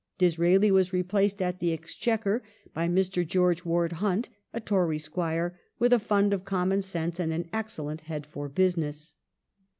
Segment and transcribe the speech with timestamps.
[0.17, 2.41] Disraeli was replaced at the Exchequer
[2.73, 3.23] by Mr.
[3.23, 8.01] George Ward Hunt, a Tory Squire, with a fund of common sense and an excellent
[8.01, 9.13] head for business.